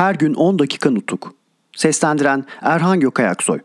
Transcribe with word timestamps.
Her 0.00 0.14
gün 0.14 0.34
10 0.34 0.58
dakika 0.58 0.90
nutuk. 0.90 1.34
Seslendiren 1.76 2.44
Erhan 2.62 3.00
Gökayaksoy. 3.00 3.58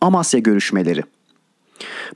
Amasya 0.00 0.40
görüşmeleri. 0.40 1.02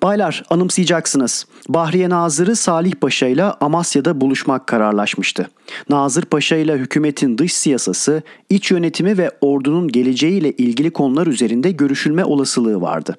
Baylar 0.03 0.45
anımsayacaksınız. 0.51 1.47
Bahriye 1.69 2.11
Nazırı 2.11 2.57
Salih 2.57 2.93
Paşa 2.93 3.27
ile 3.27 3.45
Amasya'da 3.45 4.21
buluşmak 4.21 4.67
kararlaşmıştı. 4.67 5.51
Nazır 5.91 6.25
Paşa 6.25 6.57
ile 6.57 6.75
hükümetin 6.75 7.39
dış 7.39 7.55
siyasası, 7.55 8.23
iç 8.51 8.71
yönetimi 8.71 9.19
ve 9.19 9.31
ordunun 9.41 9.89
geleceğiyle 9.89 10.53
ilgili 10.53 10.91
konular 10.91 11.27
üzerinde 11.27 11.71
görüşülme 11.71 12.25
olasılığı 12.25 12.81
vardı. 12.81 13.17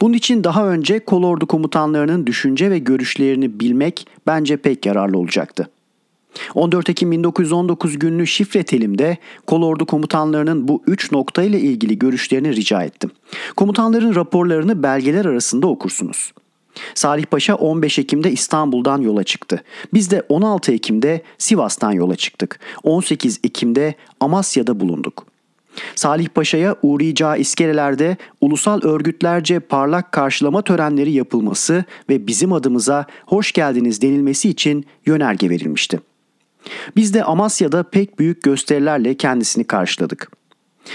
Bunun 0.00 0.14
için 0.14 0.44
daha 0.44 0.68
önce 0.68 1.04
kolordu 1.04 1.46
komutanlarının 1.46 2.26
düşünce 2.26 2.70
ve 2.70 2.78
görüşlerini 2.78 3.60
bilmek 3.60 4.06
bence 4.26 4.56
pek 4.56 4.86
yararlı 4.86 5.18
olacaktı. 5.18 5.68
14 6.54 6.90
Ekim 6.90 7.12
1919 7.12 7.98
günlü 7.98 8.26
şifre 8.26 8.62
telimde 8.62 9.16
kolordu 9.46 9.86
komutanlarının 9.86 10.68
bu 10.68 10.82
üç 10.86 11.12
nokta 11.12 11.42
ile 11.42 11.60
ilgili 11.60 11.98
görüşlerini 11.98 12.56
rica 12.56 12.82
ettim. 12.82 13.10
Komutanların 13.56 14.14
raporlarını 14.14 14.82
belgeler 14.82 15.24
arasında 15.24 15.66
okursunuz. 15.66 16.32
Salih 16.94 17.24
Paşa 17.24 17.54
15 17.54 17.98
Ekim'de 17.98 18.32
İstanbul'dan 18.32 19.00
yola 19.00 19.24
çıktı. 19.24 19.62
Biz 19.94 20.10
de 20.10 20.22
16 20.28 20.72
Ekim'de 20.72 21.22
Sivas'tan 21.38 21.92
yola 21.92 22.16
çıktık. 22.16 22.60
18 22.82 23.40
Ekim'de 23.44 23.94
Amasya'da 24.20 24.80
bulunduk. 24.80 25.26
Salih 25.94 26.28
Paşa'ya 26.28 26.76
uğrayacağı 26.82 27.38
iskelelerde 27.38 28.16
ulusal 28.40 28.80
örgütlerce 28.82 29.60
parlak 29.60 30.12
karşılama 30.12 30.62
törenleri 30.62 31.12
yapılması 31.12 31.84
ve 32.10 32.26
bizim 32.26 32.52
adımıza 32.52 33.06
hoş 33.26 33.52
geldiniz 33.52 34.02
denilmesi 34.02 34.48
için 34.48 34.86
yönerge 35.06 35.50
verilmişti. 35.50 36.00
Biz 36.96 37.14
de 37.14 37.24
Amasya'da 37.24 37.82
pek 37.82 38.18
büyük 38.18 38.42
gösterilerle 38.42 39.16
kendisini 39.16 39.64
karşıladık. 39.64 40.30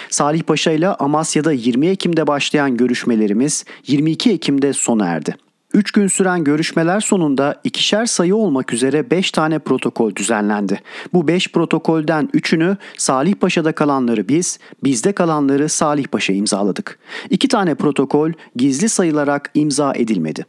Salih 0.09 0.41
Paşa 0.43 0.71
ile 0.71 0.87
Amasya'da 0.87 1.51
20 1.51 1.87
Ekim'de 1.87 2.27
başlayan 2.27 2.77
görüşmelerimiz 2.77 3.65
22 3.87 4.31
Ekim'de 4.31 4.73
sona 4.73 5.05
erdi. 5.05 5.35
3 5.73 5.91
gün 5.91 6.07
süren 6.07 6.43
görüşmeler 6.43 6.99
sonunda 6.99 7.61
ikişer 7.63 8.05
sayı 8.05 8.35
olmak 8.35 8.73
üzere 8.73 9.11
5 9.11 9.31
tane 9.31 9.59
protokol 9.59 10.15
düzenlendi. 10.15 10.81
Bu 11.13 11.27
5 11.27 11.51
protokolden 11.51 12.29
3'ünü 12.33 12.77
Salih 12.97 13.33
Paşa'da 13.33 13.71
kalanları 13.71 14.27
biz, 14.27 14.59
bizde 14.83 15.11
kalanları 15.11 15.69
Salih 15.69 16.07
Paşa 16.07 16.33
imzaladık. 16.33 16.99
2 17.29 17.47
tane 17.47 17.75
protokol 17.75 18.31
gizli 18.55 18.89
sayılarak 18.89 19.51
imza 19.53 19.93
edilmedi. 19.95 20.45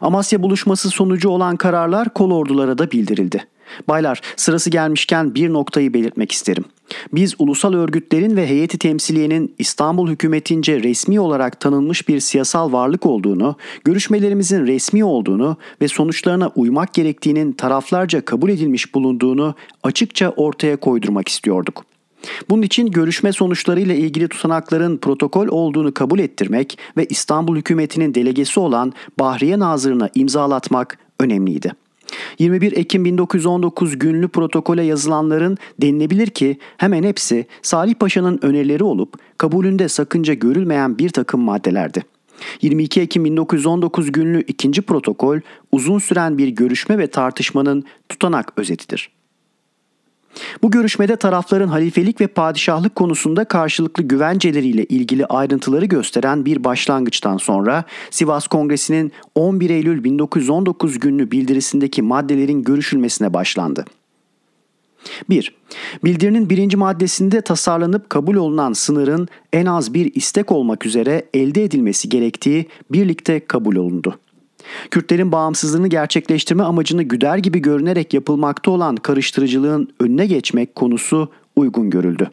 Amasya 0.00 0.42
buluşması 0.42 0.90
sonucu 0.90 1.28
olan 1.28 1.56
kararlar 1.56 2.14
kol 2.14 2.30
ordulara 2.30 2.78
da 2.78 2.90
bildirildi. 2.90 3.46
Baylar 3.88 4.20
sırası 4.36 4.70
gelmişken 4.70 5.34
bir 5.34 5.52
noktayı 5.52 5.94
belirtmek 5.94 6.32
isterim. 6.32 6.64
Biz 7.12 7.34
ulusal 7.38 7.74
örgütlerin 7.74 8.36
ve 8.36 8.46
heyeti 8.46 8.78
temsiliyenin 8.78 9.54
İstanbul 9.58 10.10
hükümetince 10.10 10.82
resmi 10.82 11.20
olarak 11.20 11.60
tanınmış 11.60 12.08
bir 12.08 12.20
siyasal 12.20 12.72
varlık 12.72 13.06
olduğunu, 13.06 13.56
görüşmelerimizin 13.84 14.66
resmi 14.66 15.04
olduğunu 15.04 15.56
ve 15.82 15.88
sonuçlarına 15.88 16.52
uymak 16.56 16.94
gerektiğinin 16.94 17.52
taraflarca 17.52 18.24
kabul 18.24 18.50
edilmiş 18.50 18.94
bulunduğunu 18.94 19.54
açıkça 19.82 20.30
ortaya 20.30 20.76
koydurmak 20.76 21.28
istiyorduk. 21.28 21.84
Bunun 22.50 22.62
için 22.62 22.90
görüşme 22.90 23.32
sonuçlarıyla 23.32 23.94
ilgili 23.94 24.28
tutanakların 24.28 24.96
protokol 24.96 25.48
olduğunu 25.48 25.94
kabul 25.94 26.18
ettirmek 26.18 26.78
ve 26.96 27.06
İstanbul 27.06 27.56
hükümetinin 27.56 28.14
delegesi 28.14 28.60
olan 28.60 28.92
Bahriye 29.18 29.58
Nazırı'na 29.58 30.10
imzalatmak 30.14 30.98
önemliydi. 31.20 31.72
21 32.38 32.72
Ekim 32.72 33.04
1919 33.04 33.98
günlü 33.98 34.28
protokole 34.28 34.82
yazılanların 34.82 35.58
denilebilir 35.82 36.26
ki 36.26 36.58
hemen 36.76 37.02
hepsi 37.02 37.46
Salih 37.62 37.94
Paşa'nın 37.94 38.38
önerileri 38.42 38.84
olup 38.84 39.14
kabulünde 39.38 39.88
sakınca 39.88 40.34
görülmeyen 40.34 40.98
bir 40.98 41.10
takım 41.10 41.40
maddelerdi. 41.40 42.02
22 42.62 43.00
Ekim 43.00 43.24
1919 43.24 44.12
günlü 44.12 44.42
ikinci 44.42 44.82
protokol 44.82 45.38
uzun 45.72 45.98
süren 45.98 46.38
bir 46.38 46.48
görüşme 46.48 46.98
ve 46.98 47.06
tartışmanın 47.06 47.84
tutanak 48.08 48.52
özetidir. 48.56 49.10
Bu 50.62 50.70
görüşmede 50.70 51.16
tarafların 51.16 51.68
halifelik 51.68 52.20
ve 52.20 52.26
padişahlık 52.26 52.94
konusunda 52.94 53.44
karşılıklı 53.44 54.02
güvenceleriyle 54.02 54.84
ilgili 54.84 55.26
ayrıntıları 55.26 55.84
gösteren 55.84 56.44
bir 56.44 56.64
başlangıçtan 56.64 57.36
sonra 57.36 57.84
Sivas 58.10 58.46
Kongresi'nin 58.46 59.12
11 59.34 59.70
Eylül 59.70 60.04
1919 60.04 60.98
günlü 60.98 61.30
bildirisindeki 61.30 62.02
maddelerin 62.02 62.62
görüşülmesine 62.62 63.34
başlandı. 63.34 63.84
1. 65.30 65.54
Bildirinin 66.04 66.50
birinci 66.50 66.76
maddesinde 66.76 67.40
tasarlanıp 67.40 68.10
kabul 68.10 68.36
olunan 68.36 68.72
sınırın 68.72 69.28
en 69.52 69.66
az 69.66 69.94
bir 69.94 70.14
istek 70.14 70.52
olmak 70.52 70.86
üzere 70.86 71.24
elde 71.34 71.64
edilmesi 71.64 72.08
gerektiği 72.08 72.66
birlikte 72.90 73.46
kabul 73.46 73.76
olundu. 73.76 74.18
Kürtlerin 74.90 75.32
bağımsızlığını 75.32 75.88
gerçekleştirme 75.88 76.62
amacını 76.62 77.02
güder 77.02 77.38
gibi 77.38 77.58
görünerek 77.58 78.14
yapılmakta 78.14 78.70
olan 78.70 78.96
karıştırıcılığın 78.96 79.88
önüne 80.00 80.26
geçmek 80.26 80.74
konusu 80.74 81.28
uygun 81.56 81.90
görüldü. 81.90 82.30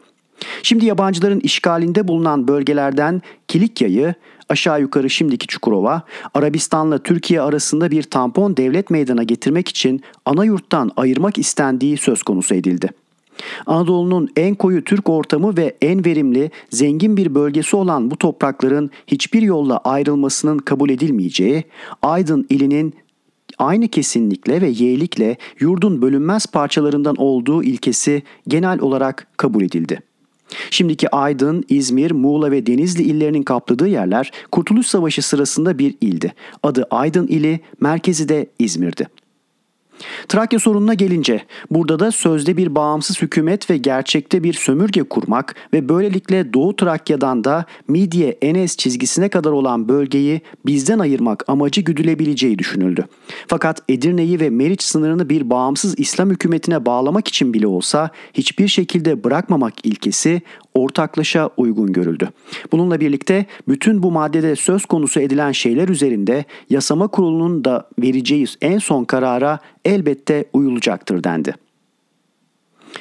Şimdi 0.62 0.86
yabancıların 0.86 1.40
işgalinde 1.40 2.08
bulunan 2.08 2.48
bölgelerden 2.48 3.22
Kilikya'yı 3.48 4.14
aşağı 4.48 4.80
yukarı 4.80 5.10
şimdiki 5.10 5.46
Çukurova, 5.46 6.02
Arabistan'la 6.34 6.98
Türkiye 6.98 7.40
arasında 7.40 7.90
bir 7.90 8.02
tampon 8.02 8.56
devlet 8.56 8.90
meydana 8.90 9.22
getirmek 9.22 9.68
için 9.68 10.02
ana 10.24 10.44
yurttan 10.44 10.90
ayırmak 10.96 11.38
istendiği 11.38 11.96
söz 11.96 12.22
konusu 12.22 12.54
edildi. 12.54 12.88
Anadolu'nun 13.66 14.28
en 14.36 14.54
koyu 14.54 14.84
Türk 14.84 15.08
ortamı 15.08 15.56
ve 15.56 15.76
en 15.82 16.04
verimli, 16.04 16.50
zengin 16.70 17.16
bir 17.16 17.34
bölgesi 17.34 17.76
olan 17.76 18.10
bu 18.10 18.16
toprakların 18.16 18.90
hiçbir 19.06 19.42
yolla 19.42 19.78
ayrılmasının 19.78 20.58
kabul 20.58 20.90
edilmeyeceği, 20.90 21.64
Aydın 22.02 22.46
ilinin 22.50 22.94
aynı 23.58 23.88
kesinlikle 23.88 24.60
ve 24.60 24.68
yeğlikle 24.68 25.36
yurdun 25.60 26.02
bölünmez 26.02 26.46
parçalarından 26.46 27.16
olduğu 27.16 27.62
ilkesi 27.62 28.22
genel 28.48 28.80
olarak 28.80 29.26
kabul 29.36 29.62
edildi. 29.62 30.02
Şimdiki 30.70 31.14
Aydın, 31.14 31.64
İzmir, 31.68 32.10
Muğla 32.10 32.50
ve 32.50 32.66
Denizli 32.66 33.02
illerinin 33.02 33.42
kapladığı 33.42 33.88
yerler 33.88 34.32
Kurtuluş 34.52 34.86
Savaşı 34.86 35.22
sırasında 35.22 35.78
bir 35.78 35.94
ildi. 36.00 36.34
Adı 36.62 36.86
Aydın 36.90 37.26
ili, 37.26 37.60
merkezi 37.80 38.28
de 38.28 38.46
İzmir'di. 38.58 39.08
Trakya 40.28 40.58
sorununa 40.58 40.94
gelince 40.94 41.44
burada 41.70 41.98
da 41.98 42.12
sözde 42.12 42.56
bir 42.56 42.74
bağımsız 42.74 43.22
hükümet 43.22 43.70
ve 43.70 43.76
gerçekte 43.76 44.42
bir 44.42 44.52
sömürge 44.52 45.02
kurmak 45.02 45.54
ve 45.72 45.88
böylelikle 45.88 46.52
Doğu 46.52 46.76
Trakya'dan 46.76 47.44
da 47.44 47.64
Midye 47.88 48.38
Enes 48.42 48.76
çizgisine 48.76 49.28
kadar 49.28 49.50
olan 49.50 49.88
bölgeyi 49.88 50.40
bizden 50.66 50.98
ayırmak 50.98 51.44
amacı 51.48 51.80
güdülebileceği 51.80 52.58
düşünüldü. 52.58 53.06
Fakat 53.46 53.82
Edirne'yi 53.88 54.40
ve 54.40 54.50
Meriç 54.50 54.82
sınırını 54.82 55.28
bir 55.28 55.50
bağımsız 55.50 55.94
İslam 55.98 56.30
hükümetine 56.30 56.86
bağlamak 56.86 57.28
için 57.28 57.54
bile 57.54 57.66
olsa 57.66 58.10
hiçbir 58.34 58.68
şekilde 58.68 59.24
bırakmamak 59.24 59.86
ilkesi 59.86 60.42
ortaklaşa 60.74 61.50
uygun 61.56 61.92
görüldü. 61.92 62.28
Bununla 62.72 63.00
birlikte 63.00 63.46
bütün 63.68 64.02
bu 64.02 64.10
maddede 64.10 64.56
söz 64.56 64.84
konusu 64.84 65.20
edilen 65.20 65.52
şeyler 65.52 65.88
üzerinde 65.88 66.44
yasama 66.70 67.08
kurulunun 67.08 67.64
da 67.64 67.88
vereceği 67.98 68.46
en 68.60 68.78
son 68.78 69.04
karara 69.04 69.58
elbette 69.84 70.44
uyulacaktır 70.52 71.24
dendi. 71.24 71.54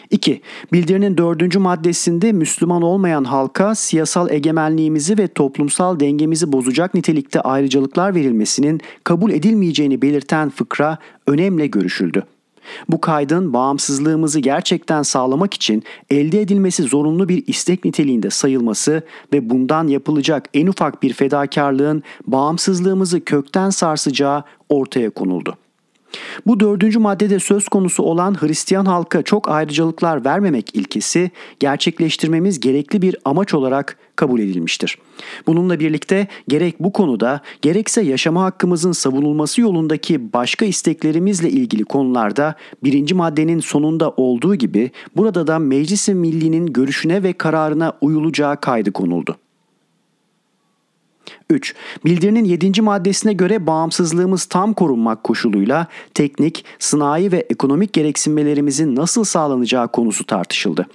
2. 0.09 0.41
Bildirinin 0.73 1.17
dördüncü 1.17 1.59
maddesinde 1.59 2.31
Müslüman 2.31 2.81
olmayan 2.81 3.23
halka 3.23 3.75
siyasal 3.75 4.31
egemenliğimizi 4.31 5.17
ve 5.17 5.27
toplumsal 5.27 5.99
dengemizi 5.99 6.51
bozacak 6.51 6.93
nitelikte 6.93 7.41
ayrıcalıklar 7.41 8.15
verilmesinin 8.15 8.81
kabul 9.03 9.31
edilmeyeceğini 9.31 10.01
belirten 10.01 10.49
fıkra 10.49 10.97
önemli 11.27 11.71
görüşüldü. 11.71 12.23
Bu 12.89 13.01
kaydın 13.01 13.53
bağımsızlığımızı 13.53 14.39
gerçekten 14.39 15.01
sağlamak 15.01 15.53
için 15.53 15.83
elde 16.09 16.41
edilmesi 16.41 16.83
zorunlu 16.83 17.29
bir 17.29 17.43
istek 17.47 17.85
niteliğinde 17.85 18.29
sayılması 18.29 19.03
ve 19.33 19.49
bundan 19.49 19.87
yapılacak 19.87 20.49
en 20.53 20.67
ufak 20.67 21.03
bir 21.03 21.13
fedakarlığın 21.13 22.03
bağımsızlığımızı 22.27 23.25
kökten 23.25 23.69
sarsacağı 23.69 24.43
ortaya 24.69 25.09
konuldu. 25.09 25.57
Bu 26.47 26.59
dördüncü 26.59 26.99
maddede 26.99 27.39
söz 27.39 27.67
konusu 27.67 28.03
olan 28.03 28.41
Hristiyan 28.41 28.85
halka 28.85 29.21
çok 29.21 29.49
ayrıcalıklar 29.49 30.25
vermemek 30.25 30.75
ilkesi 30.75 31.31
gerçekleştirmemiz 31.59 32.59
gerekli 32.59 33.01
bir 33.01 33.15
amaç 33.25 33.53
olarak 33.53 33.97
kabul 34.15 34.39
edilmiştir. 34.39 34.97
Bununla 35.47 35.79
birlikte 35.79 36.27
gerek 36.47 36.79
bu 36.79 36.93
konuda 36.93 37.41
gerekse 37.61 38.01
yaşama 38.01 38.43
hakkımızın 38.43 38.91
savunulması 38.91 39.61
yolundaki 39.61 40.33
başka 40.33 40.65
isteklerimizle 40.65 41.49
ilgili 41.49 41.83
konularda 41.83 42.55
birinci 42.83 43.15
maddenin 43.15 43.59
sonunda 43.59 44.09
olduğu 44.09 44.55
gibi 44.55 44.91
burada 45.15 45.47
da 45.47 45.59
Meclis-i 45.59 46.13
Milli'nin 46.13 46.65
görüşüne 46.65 47.23
ve 47.23 47.33
kararına 47.33 47.93
uyulacağı 48.01 48.61
kaydı 48.61 48.91
konuldu. 48.91 49.37
3. 51.49 51.75
Bildirinin 52.05 52.45
7. 52.45 52.81
maddesine 52.81 53.33
göre 53.33 53.67
bağımsızlığımız 53.67 54.45
tam 54.45 54.73
korunmak 54.73 55.23
koşuluyla 55.23 55.87
teknik, 56.13 56.65
sınai 56.79 57.31
ve 57.31 57.45
ekonomik 57.49 57.93
gereksinmelerimizin 57.93 58.95
nasıl 58.95 59.23
sağlanacağı 59.23 59.87
konusu 59.87 60.25
tartışıldı 60.25 60.87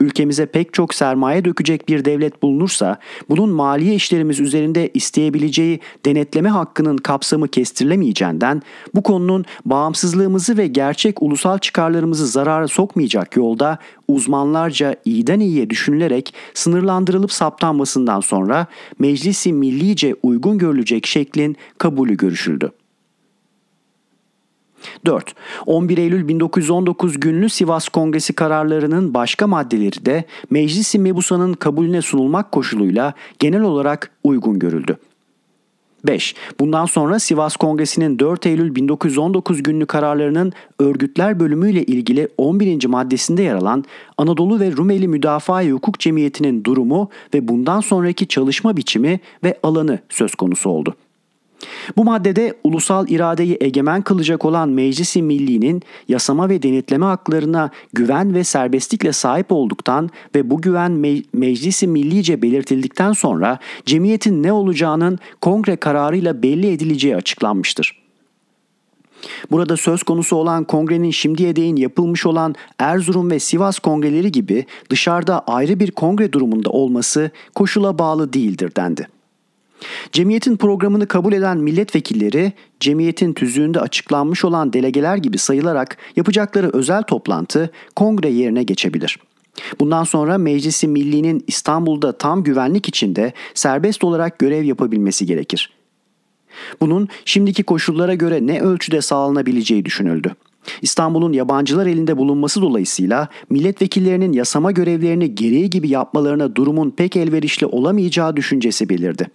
ülkemize 0.00 0.46
pek 0.46 0.72
çok 0.72 0.94
sermaye 0.94 1.44
dökecek 1.44 1.88
bir 1.88 2.04
devlet 2.04 2.42
bulunursa 2.42 2.98
bunun 3.28 3.50
maliye 3.50 3.94
işlerimiz 3.94 4.40
üzerinde 4.40 4.90
isteyebileceği 4.94 5.80
denetleme 6.06 6.48
hakkının 6.48 6.96
kapsamı 6.96 7.48
kestirilemeyeceğinden 7.48 8.62
bu 8.94 9.02
konunun 9.02 9.44
bağımsızlığımızı 9.64 10.56
ve 10.56 10.66
gerçek 10.66 11.22
ulusal 11.22 11.58
çıkarlarımızı 11.58 12.26
zarara 12.26 12.68
sokmayacak 12.68 13.36
yolda 13.36 13.78
uzmanlarca 14.08 14.96
iyiden 15.04 15.40
iyiye 15.40 15.70
düşünülerek 15.70 16.34
sınırlandırılıp 16.54 17.32
saptanmasından 17.32 18.20
sonra 18.20 18.66
meclisi 18.98 19.52
millice 19.52 20.14
uygun 20.22 20.58
görülecek 20.58 21.06
şeklin 21.06 21.56
kabulü 21.78 22.16
görüşüldü. 22.16 22.72
4. 25.06 25.34
11 25.66 25.98
Eylül 25.98 26.28
1919 26.28 27.20
günlü 27.20 27.48
Sivas 27.48 27.88
Kongresi 27.88 28.32
kararlarının 28.32 29.14
başka 29.14 29.46
maddeleri 29.46 30.06
de 30.06 30.24
Meclis-i 30.50 30.98
Mebusa'nın 30.98 31.52
kabulüne 31.52 32.02
sunulmak 32.02 32.52
koşuluyla 32.52 33.14
genel 33.38 33.62
olarak 33.62 34.10
uygun 34.24 34.58
görüldü. 34.58 34.98
5. 36.06 36.34
Bundan 36.60 36.86
sonra 36.86 37.18
Sivas 37.18 37.56
Kongresi'nin 37.56 38.18
4 38.18 38.46
Eylül 38.46 38.74
1919 38.74 39.62
günlü 39.62 39.86
kararlarının 39.86 40.52
örgütler 40.78 41.40
bölümüyle 41.40 41.84
ilgili 41.84 42.28
11. 42.38 42.86
maddesinde 42.86 43.42
yer 43.42 43.54
alan 43.54 43.84
Anadolu 44.18 44.60
ve 44.60 44.72
Rumeli 44.72 45.08
Müdafaa 45.08 45.64
Hukuk 45.64 45.98
Cemiyeti'nin 45.98 46.64
durumu 46.64 47.10
ve 47.34 47.48
bundan 47.48 47.80
sonraki 47.80 48.28
çalışma 48.28 48.76
biçimi 48.76 49.20
ve 49.44 49.58
alanı 49.62 49.98
söz 50.08 50.34
konusu 50.34 50.70
oldu. 50.70 50.94
Bu 51.96 52.04
maddede 52.04 52.54
ulusal 52.64 53.08
iradeyi 53.08 53.56
egemen 53.60 54.02
kılacak 54.02 54.44
olan 54.44 54.68
Meclisi 54.68 55.22
Milli'nin 55.22 55.82
yasama 56.08 56.48
ve 56.48 56.62
denetleme 56.62 57.06
haklarına 57.06 57.70
güven 57.92 58.34
ve 58.34 58.44
serbestlikle 58.44 59.12
sahip 59.12 59.52
olduktan 59.52 60.10
ve 60.34 60.50
bu 60.50 60.60
güven 60.60 60.90
me- 60.90 61.24
Meclisi 61.32 61.86
Millice 61.86 62.42
belirtildikten 62.42 63.12
sonra 63.12 63.58
cemiyetin 63.86 64.42
ne 64.42 64.52
olacağının 64.52 65.18
kongre 65.40 65.76
kararıyla 65.76 66.42
belli 66.42 66.72
edileceği 66.72 67.16
açıklanmıştır. 67.16 68.02
Burada 69.50 69.76
söz 69.76 70.02
konusu 70.02 70.36
olan 70.36 70.64
kongrenin 70.64 71.10
şimdiye 71.10 71.56
değin 71.56 71.76
yapılmış 71.76 72.26
olan 72.26 72.54
Erzurum 72.78 73.30
ve 73.30 73.38
Sivas 73.38 73.78
kongreleri 73.78 74.32
gibi 74.32 74.66
dışarıda 74.90 75.40
ayrı 75.40 75.80
bir 75.80 75.90
kongre 75.90 76.32
durumunda 76.32 76.70
olması 76.70 77.30
koşula 77.54 77.98
bağlı 77.98 78.32
değildir 78.32 78.72
dendi. 78.76 79.08
Cemiyetin 80.12 80.56
programını 80.56 81.06
kabul 81.06 81.32
eden 81.32 81.58
milletvekilleri 81.58 82.52
cemiyetin 82.80 83.32
tüzüğünde 83.32 83.80
açıklanmış 83.80 84.44
olan 84.44 84.72
delegeler 84.72 85.16
gibi 85.16 85.38
sayılarak 85.38 85.96
yapacakları 86.16 86.70
özel 86.72 87.02
toplantı 87.02 87.70
kongre 87.96 88.28
yerine 88.28 88.62
geçebilir. 88.62 89.18
Bundan 89.80 90.04
sonra 90.04 90.38
Meclisi 90.38 90.88
Milli'nin 90.88 91.44
İstanbul'da 91.46 92.12
tam 92.12 92.42
güvenlik 92.42 92.88
içinde 92.88 93.32
serbest 93.54 94.04
olarak 94.04 94.38
görev 94.38 94.64
yapabilmesi 94.64 95.26
gerekir. 95.26 95.72
Bunun 96.80 97.08
şimdiki 97.24 97.62
koşullara 97.62 98.14
göre 98.14 98.46
ne 98.46 98.60
ölçüde 98.60 99.00
sağlanabileceği 99.00 99.84
düşünüldü. 99.84 100.34
İstanbul'un 100.82 101.32
yabancılar 101.32 101.86
elinde 101.86 102.16
bulunması 102.16 102.62
dolayısıyla 102.62 103.28
milletvekillerinin 103.50 104.32
yasama 104.32 104.72
görevlerini 104.72 105.34
gereği 105.34 105.70
gibi 105.70 105.88
yapmalarına 105.88 106.56
durumun 106.56 106.90
pek 106.90 107.16
elverişli 107.16 107.66
olamayacağı 107.66 108.36
düşüncesi 108.36 108.88
belirdi. 108.88 109.30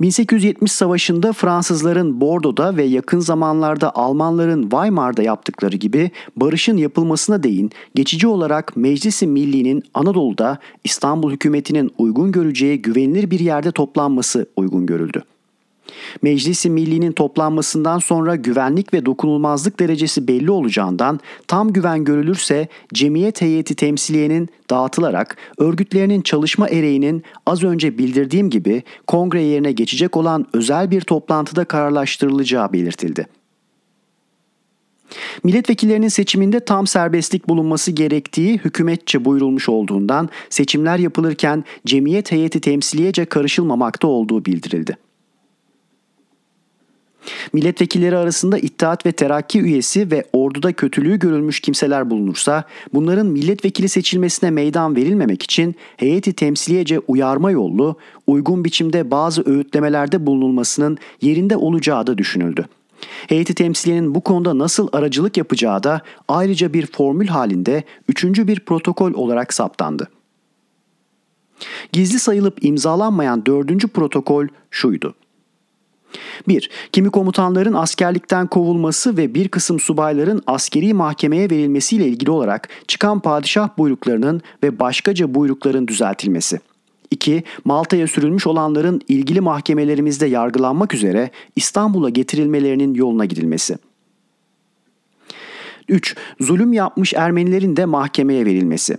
1870 0.00 0.72
savaşında 0.72 1.32
Fransızların 1.32 2.20
Bordo'da 2.20 2.76
ve 2.76 2.84
yakın 2.84 3.20
zamanlarda 3.20 3.94
Almanların 3.94 4.62
Weimar'da 4.62 5.22
yaptıkları 5.22 5.76
gibi 5.76 6.10
barışın 6.36 6.76
yapılmasına 6.76 7.42
değin 7.42 7.70
geçici 7.94 8.26
olarak 8.26 8.76
Meclisi 8.76 9.26
Milli'nin 9.26 9.82
Anadolu'da 9.94 10.58
İstanbul 10.84 11.32
hükümetinin 11.32 11.90
uygun 11.98 12.32
göreceği 12.32 12.82
güvenilir 12.82 13.30
bir 13.30 13.40
yerde 13.40 13.72
toplanması 13.72 14.46
uygun 14.56 14.86
görüldü. 14.86 15.22
Meclisi 16.22 16.70
Milli'nin 16.70 17.12
toplanmasından 17.12 17.98
sonra 17.98 18.36
güvenlik 18.36 18.94
ve 18.94 19.06
dokunulmazlık 19.06 19.80
derecesi 19.80 20.28
belli 20.28 20.50
olacağından 20.50 21.20
tam 21.48 21.72
güven 21.72 22.04
görülürse 22.04 22.68
cemiyet 22.94 23.40
heyeti 23.40 23.74
temsiliyenin 23.74 24.48
dağıtılarak 24.70 25.36
örgütlerinin 25.58 26.20
çalışma 26.20 26.68
ereğinin 26.68 27.22
az 27.46 27.64
önce 27.64 27.98
bildirdiğim 27.98 28.50
gibi 28.50 28.82
kongre 29.06 29.42
yerine 29.42 29.72
geçecek 29.72 30.16
olan 30.16 30.46
özel 30.52 30.90
bir 30.90 31.00
toplantıda 31.00 31.64
kararlaştırılacağı 31.64 32.72
belirtildi. 32.72 33.26
Milletvekillerinin 35.44 36.08
seçiminde 36.08 36.60
tam 36.60 36.86
serbestlik 36.86 37.48
bulunması 37.48 37.92
gerektiği 37.92 38.58
hükümetçe 38.58 39.24
buyurulmuş 39.24 39.68
olduğundan 39.68 40.28
seçimler 40.50 40.98
yapılırken 40.98 41.64
cemiyet 41.86 42.32
heyeti 42.32 42.60
temsiliyece 42.60 43.24
karışılmamakta 43.24 44.08
olduğu 44.08 44.44
bildirildi. 44.44 44.96
Milletvekilleri 47.52 48.16
arasında 48.16 48.58
İttihat 48.58 49.06
ve 49.06 49.12
Terakki 49.12 49.60
üyesi 49.60 50.10
ve 50.10 50.24
orduda 50.32 50.72
kötülüğü 50.72 51.18
görülmüş 51.18 51.60
kimseler 51.60 52.10
bulunursa 52.10 52.64
bunların 52.94 53.26
milletvekili 53.26 53.88
seçilmesine 53.88 54.50
meydan 54.50 54.96
verilmemek 54.96 55.42
için 55.42 55.74
heyeti 55.96 56.32
temsiliyece 56.32 56.98
uyarma 56.98 57.50
yollu 57.50 57.96
uygun 58.26 58.64
biçimde 58.64 59.10
bazı 59.10 59.42
öğütlemelerde 59.46 60.26
bulunulmasının 60.26 60.98
yerinde 61.22 61.56
olacağı 61.56 62.06
da 62.06 62.18
düşünüldü. 62.18 62.66
Heyeti 63.28 63.54
temsiliyenin 63.54 64.14
bu 64.14 64.20
konuda 64.20 64.58
nasıl 64.58 64.88
aracılık 64.92 65.36
yapacağı 65.36 65.82
da 65.82 66.00
ayrıca 66.28 66.72
bir 66.72 66.86
formül 66.86 67.26
halinde 67.26 67.84
üçüncü 68.08 68.48
bir 68.48 68.60
protokol 68.60 69.14
olarak 69.14 69.54
saptandı. 69.54 70.08
Gizli 71.92 72.18
sayılıp 72.18 72.64
imzalanmayan 72.64 73.46
dördüncü 73.46 73.88
protokol 73.88 74.46
şuydu. 74.70 75.14
1. 76.48 76.70
Kimi 76.92 77.10
komutanların 77.10 77.72
askerlikten 77.72 78.46
kovulması 78.46 79.16
ve 79.16 79.34
bir 79.34 79.48
kısım 79.48 79.80
subayların 79.80 80.42
askeri 80.46 80.94
mahkemeye 80.94 81.50
verilmesiyle 81.50 82.06
ilgili 82.06 82.30
olarak 82.30 82.68
çıkan 82.88 83.20
padişah 83.20 83.68
buyruklarının 83.78 84.42
ve 84.62 84.78
başkaca 84.78 85.34
buyrukların 85.34 85.88
düzeltilmesi. 85.88 86.60
2. 87.10 87.42
Malta'ya 87.64 88.06
sürülmüş 88.06 88.46
olanların 88.46 89.00
ilgili 89.08 89.40
mahkemelerimizde 89.40 90.26
yargılanmak 90.26 90.94
üzere 90.94 91.30
İstanbul'a 91.56 92.08
getirilmelerinin 92.08 92.94
yoluna 92.94 93.24
gidilmesi. 93.24 93.78
3. 95.88 96.16
Zulüm 96.40 96.72
yapmış 96.72 97.14
Ermenilerin 97.14 97.76
de 97.76 97.84
mahkemeye 97.84 98.46
verilmesi. 98.46 98.96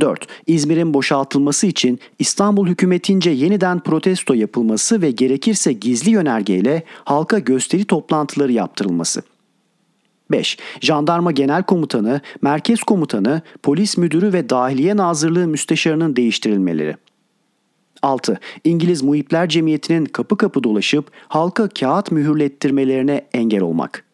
4. 0.00 0.26
İzmir'in 0.46 0.94
boşaltılması 0.94 1.66
için 1.66 2.00
İstanbul 2.18 2.66
hükümetince 2.66 3.30
yeniden 3.30 3.80
protesto 3.80 4.34
yapılması 4.34 5.02
ve 5.02 5.10
gerekirse 5.10 5.72
gizli 5.72 6.10
yönergeyle 6.10 6.82
halka 7.04 7.38
gösteri 7.38 7.84
toplantıları 7.84 8.52
yaptırılması. 8.52 9.22
5. 10.30 10.58
Jandarma 10.80 11.32
Genel 11.32 11.62
Komutanı, 11.62 12.20
Merkez 12.42 12.82
Komutanı, 12.82 13.42
Polis 13.62 13.96
Müdürü 13.96 14.32
ve 14.32 14.50
Dahiliye 14.50 14.96
Nazırlığı 14.96 15.46
Müsteşarının 15.46 16.16
değiştirilmeleri. 16.16 16.96
6. 18.02 18.40
İngiliz 18.64 19.02
Muhipler 19.02 19.48
Cemiyeti'nin 19.48 20.04
kapı 20.04 20.36
kapı 20.36 20.64
dolaşıp 20.64 21.10
halka 21.28 21.68
kağıt 21.68 22.12
mühürlettirmelerine 22.12 23.26
engel 23.34 23.62
olmak. 23.62 24.05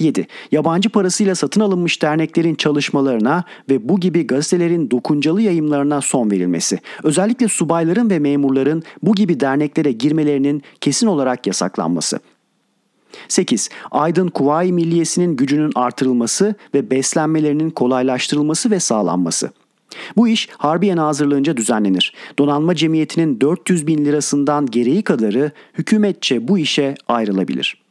7. 0.00 0.26
Yabancı 0.52 0.88
parasıyla 0.90 1.34
satın 1.34 1.60
alınmış 1.60 2.02
derneklerin 2.02 2.54
çalışmalarına 2.54 3.44
ve 3.70 3.88
bu 3.88 4.00
gibi 4.00 4.26
gazetelerin 4.26 4.90
dokuncalı 4.90 5.42
yayımlarına 5.42 6.00
son 6.00 6.30
verilmesi. 6.30 6.78
Özellikle 7.02 7.48
subayların 7.48 8.10
ve 8.10 8.18
memurların 8.18 8.82
bu 9.02 9.14
gibi 9.14 9.40
derneklere 9.40 9.92
girmelerinin 9.92 10.62
kesin 10.80 11.06
olarak 11.06 11.46
yasaklanması. 11.46 12.20
8. 13.28 13.68
Aydın 13.90 14.28
Kuvayi 14.28 14.72
Milliyesi'nin 14.72 15.36
gücünün 15.36 15.72
artırılması 15.74 16.54
ve 16.74 16.90
beslenmelerinin 16.90 17.70
kolaylaştırılması 17.70 18.70
ve 18.70 18.80
sağlanması. 18.80 19.50
Bu 20.16 20.28
iş 20.28 20.48
Harbiye 20.58 20.96
Nazırlığınca 20.96 21.56
düzenlenir. 21.56 22.14
Donanma 22.38 22.74
Cemiyeti'nin 22.74 23.40
400 23.40 23.86
bin 23.86 24.04
lirasından 24.04 24.66
gereği 24.66 25.02
kadarı 25.02 25.52
hükümetçe 25.78 26.48
bu 26.48 26.58
işe 26.58 26.94
ayrılabilir.'' 27.08 27.89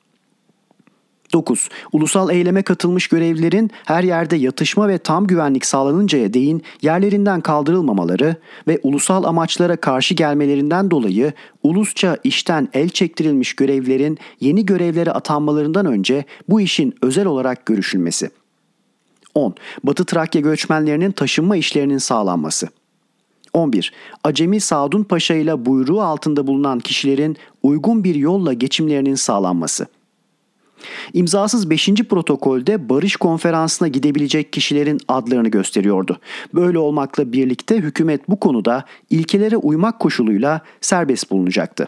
9. 1.33 1.69
Ulusal 1.93 2.29
eyleme 2.29 2.61
katılmış 2.61 3.07
görevlilerin 3.07 3.71
her 3.85 4.03
yerde 4.03 4.35
yatışma 4.35 4.87
ve 4.87 4.97
tam 4.97 5.27
güvenlik 5.27 5.65
sağlanıncaya 5.65 6.33
değin 6.33 6.63
yerlerinden 6.81 7.41
kaldırılmamaları 7.41 8.35
ve 8.67 8.79
ulusal 8.83 9.23
amaçlara 9.23 9.75
karşı 9.75 10.13
gelmelerinden 10.13 10.91
dolayı 10.91 11.33
ulusça 11.63 12.17
işten 12.23 12.69
el 12.73 12.89
çektirilmiş 12.89 13.55
görevlilerin 13.55 14.17
yeni 14.39 14.65
görevlere 14.65 15.11
atanmalarından 15.11 15.85
önce 15.85 16.25
bu 16.49 16.61
işin 16.61 16.95
özel 17.01 17.25
olarak 17.25 17.65
görüşülmesi. 17.65 18.29
10. 19.35 19.55
Batı 19.83 20.05
Trakya 20.05 20.41
göçmenlerinin 20.41 21.11
taşınma 21.11 21.57
işlerinin 21.57 21.97
sağlanması. 21.97 22.67
11. 23.53 23.93
Acemi 24.23 24.59
Sadun 24.59 25.03
Paşa 25.03 25.33
ile 25.33 25.65
buyruğu 25.65 26.01
altında 26.01 26.47
bulunan 26.47 26.79
kişilerin 26.79 27.37
uygun 27.63 28.03
bir 28.03 28.15
yolla 28.15 28.53
geçimlerinin 28.53 29.15
sağlanması. 29.15 29.87
İmzasız 31.13 31.69
5. 31.69 31.89
protokolde 31.89 32.89
barış 32.89 33.15
konferansına 33.15 33.87
gidebilecek 33.87 34.53
kişilerin 34.53 34.99
adlarını 35.07 35.49
gösteriyordu. 35.49 36.19
Böyle 36.53 36.79
olmakla 36.79 37.31
birlikte 37.31 37.77
hükümet 37.77 38.29
bu 38.29 38.39
konuda 38.39 38.85
ilkelere 39.09 39.57
uymak 39.57 39.99
koşuluyla 39.99 40.61
serbest 40.81 41.31
bulunacaktı. 41.31 41.87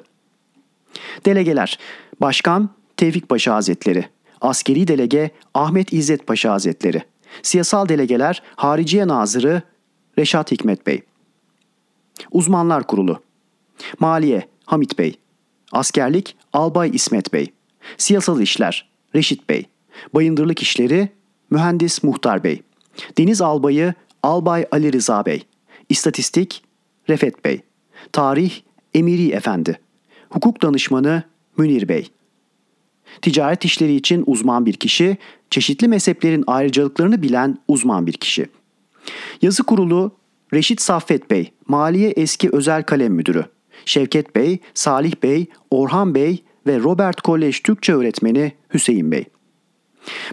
Delegeler 1.26 1.80
Başkan 2.22 2.70
Tevfik 2.98 3.30
Paşa 3.30 3.56
Hazretleri 3.56 4.06
Askeri 4.42 4.88
Delege 4.88 5.32
Ahmet 5.54 5.94
İzzet 5.94 6.28
Paşa 6.28 6.52
Hazretleri 6.52 7.04
Siyasal 7.44 7.90
Delegeler 7.90 8.44
Hariciye 8.56 9.08
Nazırı 9.08 9.62
Reşat 10.20 10.52
Hikmet 10.52 10.88
Bey 10.88 11.02
Uzmanlar 12.32 12.88
Kurulu 12.88 13.22
Maliye 14.00 14.48
Hamit 14.66 14.98
Bey 15.00 15.16
Askerlik 15.72 16.36
Albay 16.54 16.92
İsmet 16.94 17.34
Bey 17.34 17.52
Siyasal 17.98 18.42
İşler 18.42 18.91
Reşit 19.16 19.50
Bey. 19.50 19.66
Bayındırlık 20.14 20.62
İşleri 20.62 21.10
Mühendis 21.50 22.04
Muhtar 22.04 22.44
Bey. 22.44 22.62
Deniz 23.18 23.42
Albayı 23.42 23.94
Albay 24.24 24.66
Ali 24.72 24.94
Rıza 24.94 25.26
Bey. 25.26 25.44
İstatistik 25.90 26.64
Refet 27.10 27.46
Bey. 27.46 27.62
Tarih 28.12 28.52
Emiri 28.94 29.32
Efendi. 29.32 29.80
Hukuk 30.30 30.62
Danışmanı 30.62 31.24
Münir 31.58 31.88
Bey. 31.88 32.10
Ticaret 33.22 33.66
işleri 33.66 33.96
için 33.96 34.24
uzman 34.28 34.66
bir 34.66 34.74
kişi, 34.74 35.18
çeşitli 35.50 35.88
mezheplerin 35.88 36.44
ayrıcalıklarını 36.48 37.22
bilen 37.22 37.58
uzman 37.68 38.08
bir 38.08 38.14
kişi. 38.14 38.46
Yazı 39.42 39.64
kurulu 39.64 40.12
Reşit 40.54 40.82
Saffet 40.82 41.32
Bey, 41.32 41.52
Maliye 41.68 42.10
Eski 42.10 42.50
Özel 42.52 42.84
Kalem 42.84 43.14
Müdürü. 43.14 43.46
Şevket 43.86 44.36
Bey, 44.36 44.60
Salih 44.74 45.14
Bey, 45.24 45.46
Orhan 45.72 46.16
Bey 46.16 46.44
ve 46.68 46.80
Robert 46.80 47.22
Kolej 47.22 47.60
Türkçe 47.60 47.94
öğretmeni 47.94 48.52
Hüseyin 48.74 49.12
Bey. 49.12 49.26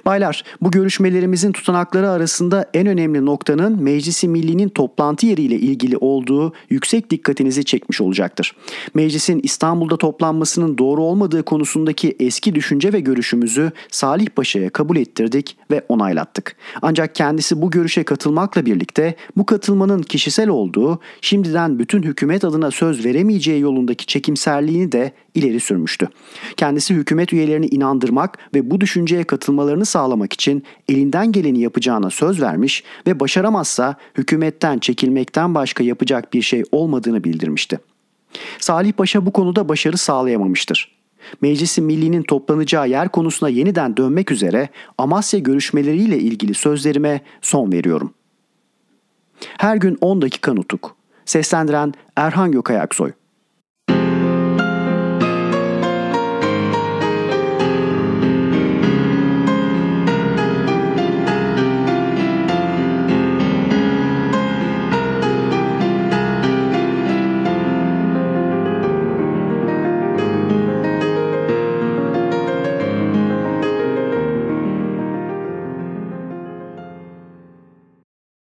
Baylar, 0.07 0.45
bu 0.61 0.71
görüşmelerimizin 0.71 1.53
tutanakları 1.53 2.11
arasında 2.11 2.71
en 2.75 2.87
önemli 2.87 3.27
noktanın 3.27 3.83
Meclisi 3.83 4.29
Milli'nin 4.29 4.69
toplantı 4.69 5.27
yeriyle 5.27 5.55
ilgili 5.55 5.97
olduğu 5.97 6.53
yüksek 6.71 7.11
dikkatinizi 7.11 7.65
çekmiş 7.65 8.01
olacaktır. 8.01 8.57
Meclisin 8.95 9.41
İstanbul'da 9.43 9.97
toplanmasının 9.97 10.79
doğru 10.79 11.03
olmadığı 11.03 11.43
konusundaki 11.43 12.17
eski 12.21 12.55
düşünce 12.55 12.93
ve 12.93 13.01
görüşümüzü 13.01 13.73
Salih 13.91 14.27
Paşa'ya 14.27 14.71
kabul 14.71 14.97
ettirdik 14.97 15.57
ve 15.71 15.85
onaylattık. 15.89 16.57
Ancak 16.83 17.15
kendisi 17.15 17.63
bu 17.63 17.71
görüşe 17.71 18.03
katılmakla 18.03 18.67
birlikte 18.67 19.15
bu 19.37 19.47
katılmanın 19.47 20.03
kişisel 20.03 20.49
olduğu, 20.49 21.01
şimdiden 21.21 21.79
bütün 21.79 22.03
hükümet 22.03 22.45
adına 22.45 22.71
söz 22.71 23.05
veremeyeceği 23.05 23.61
yolundaki 23.61 24.07
çekimserliğini 24.07 24.93
de 24.93 25.13
ileri 25.35 25.61
sürmüştü. 25.61 26.09
Kendisi 26.57 26.95
hükümet 26.95 27.33
üyelerini 27.33 27.67
inandırmak 27.67 28.39
ve 28.55 28.71
bu 28.71 28.81
düşünceye 28.81 29.25
katılmalarını 29.59 29.87
sağlamak 29.87 30.33
için 30.33 30.63
elinden 30.89 31.33
geleni 31.33 31.61
yapacağına 31.61 32.11
söz 32.11 32.41
vermiş 32.41 32.85
ve 33.07 33.21
başaramazsa 33.21 33.97
hükümetten 34.15 34.79
çekilmekten 34.79 35.55
başka 35.55 35.85
yapacak 35.85 36.33
bir 36.33 36.43
şey 36.43 36.63
olmadığını 36.73 37.25
bildirmişti. 37.25 37.79
Salih 38.59 38.93
Paşa 38.93 39.27
bu 39.27 39.33
konuda 39.33 39.69
başarı 39.69 39.97
sağlayamamıştır. 39.97 40.99
Meclisi 41.41 41.83
Milli'nin 41.83 42.23
toplanacağı 42.23 42.89
yer 42.89 43.09
konusuna 43.09 43.49
yeniden 43.49 43.97
dönmek 43.97 44.31
üzere 44.31 44.69
Amasya 44.99 45.41
görüşmeleriyle 45.41 46.19
ilgili 46.19 46.55
sözlerime 46.55 47.21
son 47.43 47.73
veriyorum. 47.73 48.15
Her 49.59 49.77
gün 49.77 49.99
10 50.01 50.23
dakika 50.23 50.55
nutuk. 50.55 50.97
Seslendiren 51.25 51.95
Erhan 52.17 52.53
Gökayaksoy. 52.53 53.13